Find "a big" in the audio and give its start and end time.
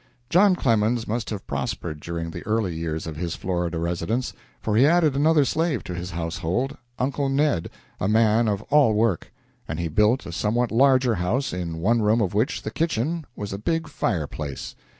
13.53-13.87